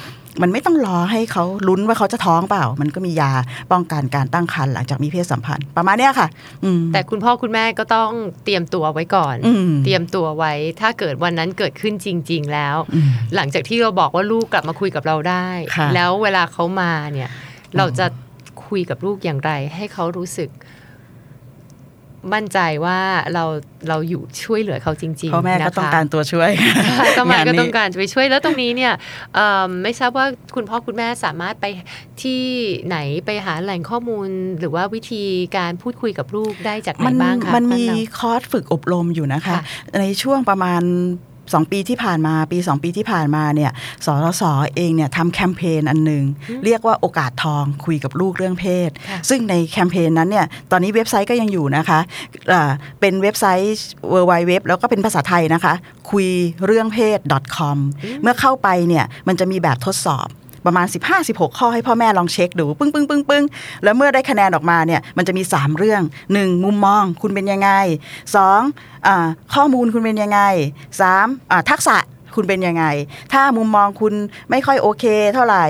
[0.42, 3.32] มันไม่ต้องรอให้เขาลุ้นว่าเขาจะท้องเปล่า มันก็มียา
[3.72, 6.28] ป้องกันการตั้งครรภ์หลังจากมีเพศสัมพันธ์ประมาณเนี้ยค่ะ
[6.64, 8.12] อืมแต่คุณพ่อคุณแม่ก็ต้อง
[8.44, 17.30] เตรียมตัวไว้ก่อนอืมเตรียมตัวไว้ ถ้าเกิดวันนั้นเกิดขึ้นจริง ๆ แล้วอืมหลังจากที่เราบอกว่าลูกกลับมาคุยกับเราได้ค่ะแล้วเวลาเขามาเนี่ย
[17.78, 18.06] เราจะ
[18.68, 20.50] คุยกับลูกอย่างไร ให้เขารู้สึก
[22.34, 23.00] มั่นใจว่า
[23.34, 23.44] เรา
[23.90, 26.52] เราอยู่ช่วยเหลือเขาจริงๆพ่อแม่ก็นะคะต้องการตัวช่วย
[27.18, 28.94] ก็มาก็นี้ต้องการจะไปช่วยแล้วตรงนี้เนี่ย
[29.36, 31.66] เอิ่มไม่ทราบว่าคุณพ่อคุณแม่สามารถไป
[32.22, 32.42] ที่
[32.88, 34.28] ไหนไปหาแหล่งข้อมูล
[34.60, 35.24] หรือว่าวิธี
[35.58, 39.62] การพูดคุยกับลูกได้จากไหนมันบ้างคะมันมีบ้านเราคอร์สฝึกอบรมอยู่นะคะค่ะ
[40.02, 40.82] ในช่วงประมาณ
[41.56, 43.72] 2 ปีที่ผ่านมาปี 2 ปีที่ผ่านมาเนี่ย
[44.06, 44.44] สสส
[44.76, 46.24] เองเนี่ยทำแคมเปญอันหนึ่ง
[46.66, 52.00] เรียกว่าโอกาสทองคุยกับลูกเรื่องเพศค่ะซึ่งในแคมเปญนั้นเนี่ยตอนนี้เว็บไซต์ก็ยังอยู่นะคะ
[52.52, 53.78] อ่าเป็นเว็บไซต์
[54.14, 55.74] w w w แล้วก็เป็นภาษาไทยนะคะ
[56.12, 56.28] คุย
[56.66, 57.20] เรื่องเพศ
[57.58, 57.78] .com
[58.22, 60.28] เมื่อเข้าไปเนี่ยมันจะมีแบบทดสอบ
[60.68, 60.88] ประมาณ
[61.24, 63.44] 15-16 ข้อให้พ่อแม่ลองเช็คดูปึ้งปึ้งปึ้งปึ้ง
[63.84, 66.02] แล้วเมื่อได้คะแนนออกมาเนี่ยมันจะมี 3 เรื่อง
[66.34, 66.66] 1.
[66.66, 67.70] มุมมองคุณเป็นยังไง
[68.46, 69.08] 2.
[69.08, 70.40] อ่าข้อมูลคุณเป็นยังไง
[70.98, 71.52] 3.
[71.52, 71.98] อ่าทักษะ
[72.36, 72.86] คุณเป็นยังไง
[73.34, 74.14] ถ้ามุมมองคุณ
[74.50, 75.66] ไม่ค่อยโอเคเท่าไหร่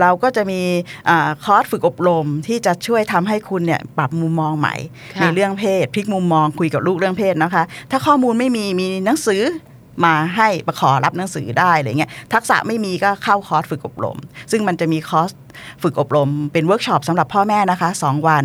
[0.00, 0.60] เราก็จะมี
[1.08, 4.74] อาคอร์สฝึกอบรมที่จะช่วยทำให้คุณเนี่ยปรับมุมมองใหม่
[5.16, 9.42] ค่ะในเรื่องเพศพลิกมุมมองคุยกับลูกเรื่องเพศนะคะ ถ้าข้อมูลไม่มีมีหนังสือ
[10.04, 14.16] มาให้ประขอรับหนังสือได้อะไรเงี้ยทักษะไม่มีก็เข้าคอร์สฝึกอบรม
[14.50, 15.30] ซึ่งมันจะมีคอร์ส
[15.82, 18.44] ฝึกอบรม เป็นเวิร์กช็อปสำหรับพ่อแม่นะคะสองวัน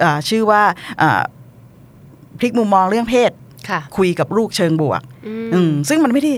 [0.00, 0.62] เอ่อชื่อว่า
[0.98, 1.22] เอ่อ
[2.38, 3.30] พลิกมุมมองเรื่องเพศ
[3.68, 6.32] ค่ะคุยกับลูกเชิงบวกอืมอืมซึ่งมันไม่ได้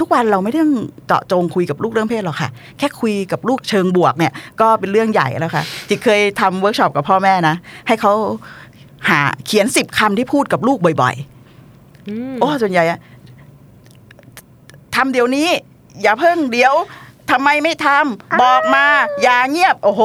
[0.00, 0.76] ทุกวันเราไม่ได้ต้อง
[1.06, 8.12] เจาะจงคุยกับลูกเรื่องเพศหรอกค่ะ แค่คุยกับลูกเชิงบวกเนี่ย ก็เป็นเรื่องใหญ่แล้วค่ะจิตเคยทำเวิร์กช็อปกับพ่อแม่นะ ให้เขา
[9.08, 11.14] หาเขียนสิบคำที่พูดกับลูกบ่อย
[12.08, 12.98] อืมๆโอ้ส่วนใหญ่อะ
[14.96, 15.48] ทำเดี๋ยวนี้
[16.02, 16.74] อย่าเพิ่งเดี๋ยว
[17.30, 18.86] ทำไมไม่ทำบอกมา
[19.22, 20.02] อย่าเงียบ โอ้โห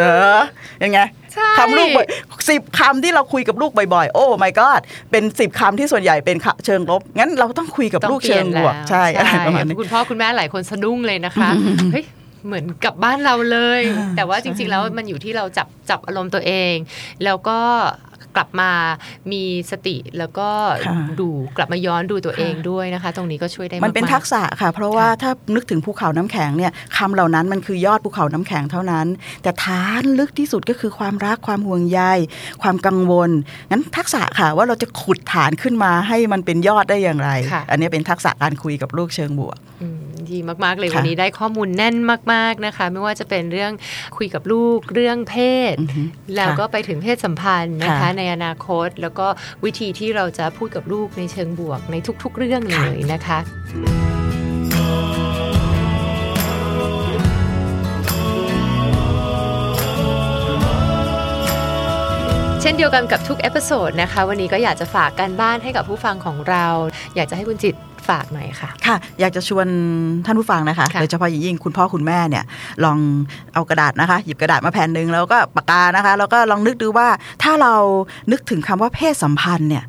[0.00, 0.04] เอ
[0.38, 0.40] อ
[0.82, 1.00] ยังไง
[1.32, 2.06] ใช่คำลูกบ่อย
[2.50, 11.48] สิบคำที่เราคุยกับลูกบ่อยๆ oh my god เป็นสิบคำที่ส่วนใหญ่เป็นเชิงลบ งั้นเราต้องคุยกับต้องลูกเชิงบวกปลี่ยนแล้ใช่อะไรประมาณนี้คุณพ่อคุณแม่หลายคนสะดุ้งเลยนะคะ
[11.92, 12.04] เฮ้ย
[12.46, 13.82] เหมือนกับบ้านเราเลย
[14.16, 16.74] แต่ว่าจริงๆแล้วมันอยู่ที่เราจับจับอารมณ์ตัวเอง
[17.24, 17.58] แล้วก็
[18.36, 18.70] กลับมา
[19.32, 20.48] มีสติแล้วก็
[20.86, 29.06] ค่ะดูกลับมาย้อนดูตัวเองด้วยนะคะ ตรงนี้ก็ช่วยได้มันเป็นากๆทักษะค่ะ เพราะว่าถ้านึกถึงภูเขาน้ำแข็งเนี่ยคำเหล่านั้นมันคือยอดภูเขาน้ำแข็งเท่านั้น
[29.42, 32.00] แต่ฐานลึกที่สุดก็คือความรักความห่วงใย
[32.62, 33.30] ความกังวล
[33.70, 40.01] งั้นทักษะค่ะว่าเราจะขุดฐานขึ้นมาให้มันเป็นยอดได้อย่างไรค่ะอันนี้เป็นทักษะการคุยกับลูกเชิงบวกอืม
[40.32, 41.96] ดีมาก ๆ เลยค่ะวันนี้ได้ข้อมูลแน่น
[42.32, 43.72] มาก ๆนะคะ ไม่ว่าจะเป็นเรื่อง
[44.16, 45.36] คุยกับลูกเรื่องเพ
[45.72, 46.02] ศอือฮึ
[46.36, 49.26] แล้วก็ค่ะไปถึงเพศสัมพันธ์นะคะค่ะในอนาคตแล้วก็
[49.64, 53.38] วิธีที่เราจะพูดกับลูกในเชิงบวกในทุก ๆ เรื่องเลยนะคะ
[62.64, 66.66] เช่นเดียวกันกับทุก episode นะคะ วันนี้ก็อยากจะฝากการบ้านให้กับผู้ฟังของเรา
[67.16, 67.74] อยากจะให้คุณจิต
[68.08, 69.66] ฝากหน่อยค่ะ ค่ะ อยากจะชวน
[70.26, 72.44] ท่านผู้ฟังนะคะค่ะโดยเฉพาะอย่างยิ่งคุณพ่อคุณแม่เนี่ย
[72.84, 72.98] ลอง
[73.54, 77.08] เอากระดาษนะคะ หยิบกระดาษมาแผ่นหนึ่งแล้วก็ปากกานะคะ แล้วก็ลองนึกดูว่า
[77.42, 77.74] ถ้าเรา
[78.32, 79.84] นึกถึงคำว่าเพศสัมพันธ์เนี่ย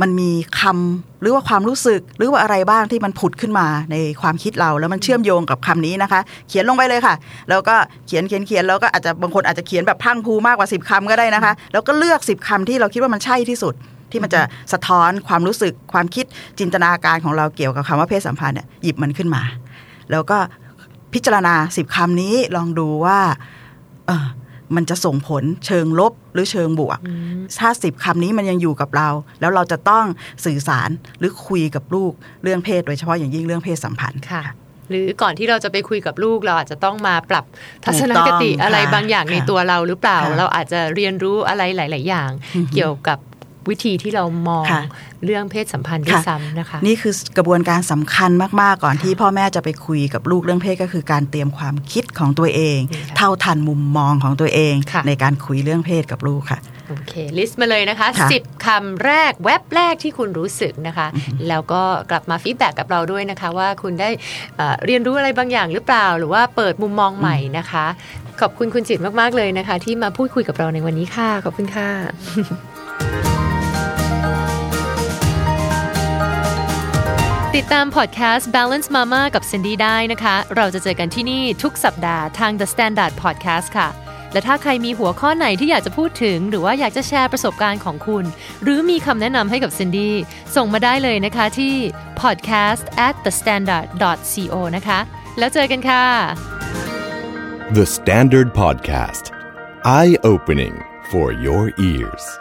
[0.00, 7.14] มันมีคำหรือว่าความรู้สึกหรือว่าอะไรบ้างที่มันผุดขึ้นมาในความคิดเราแล้วมันเชื่อมโยงกับคำนี้นะคะ เขียนลงไปเลยค่ะ
[7.50, 7.74] แล้วก็
[8.06, 13.74] เขียนเขียนเขียนแล้วก็อาจจะบางคนอาจจะเขียนแบบพรังพรูมากกว่า 10คำก็ได้นะคะ แล้วก็เลือก 10คำที่เราคิดว่ามันใช่ที่สุด
[14.12, 14.42] ที่มันจะ
[14.72, 16.24] สะท้อนความรู้สึกความคิด
[16.58, 19.42] จินตนาการของเราเกี่ยวกับคำว่าเพศสัมพันธ์เนี่ยหยิบมันขึ้นมา
[20.10, 20.38] แล้วก็
[21.12, 23.18] พิจารณาสิบคำนี้ลองดูว่า
[24.06, 24.26] เออ
[24.76, 26.98] มันจะส่งผลเชิงลบหรือเชิงบวก
[27.60, 29.08] ถ้าสิบคำนี้มันยังอยู่กับเรา
[29.40, 30.04] แล้วเราจะต้อง
[30.44, 34.42] สื่อสารหรือคุยกับลูกเรื่องเพศ โดยเฉพาะอย่างยิ่งเรื่องเพศสัมพันธ์ค่ะ
[34.90, 37.44] หรือก่อนที่เราจะไปคุยกับลูกเราอาจจะต้องมาปรับ
[37.84, 42.30] ทัศนถูกคต้องติอะไรค่ะบางอย่างในค่ะตัวเราหรือเปล่าค่ะเราอาจจะเรียนรู้อะไรหลาย ๆ อย่าง
[42.74, 43.18] เกี่ยวกับ
[43.68, 44.82] วิธีที่เรามองค่ะ
[45.24, 61.06] เรื่องเพศสัมพันธ์ด้วยค่ะซ้ำนะคะ นี่คือกระบวนการสำคัญมาก ๆ ก่อนที่พ่อแม่จะไปคุยกับลูกเรื่องเพศก็คือการเตรียมความคิดของตัวเองดีค่ะเท่าทันมุมมองของตัวเองค่ะในการคุยเรื่องเพศกับลูกค่ะโอเค list มาเลยนะคะค่ะ10คำแรกแว็บแรกที่คุณรู้สึกนะคะ
[61.48, 64.10] แล้วก็กลับมา feedback กับเราด้วยนะคะ ว่าคุณได้
[64.56, 67.86] เอ่อเรียนรู้อะไรบางอย่างหรือเปล่า หรือว่าเปิดมุมมองใหม่นะคะ
[68.40, 71.90] ขอบคุณคุณจิตมาก ๆ เลยนะคะ ที่มาพูดคุยกับเราในวันนี้ค่ะ ขอบคุณค่ะ
[77.62, 83.88] ติดตามพอดแคสต์ Balance Mama กับ Cindy ได้นะคะ เราจะเจอกันที่นี่ทุกสัปดาห์ทาง The Standard Podcast ค่ะ
[84.32, 88.24] และถ้าใครมีหัวข้อไหนที่อยากจะพูดถึง หรือว่าอยากจะแชร์ประสบการณ์ของคุณ
[88.62, 90.10] หรือมีคำแนะนำให้กับ Cindy
[90.56, 91.74] ส่งมาได้เลยนะคะที่
[92.22, 93.86] podcast at the standard
[94.32, 94.98] co นะคะ
[95.38, 96.04] แล้วเจอกันค่ะ
[97.78, 99.24] The Standard Podcast.
[99.98, 100.74] Eye opening
[101.10, 102.39] for your ears.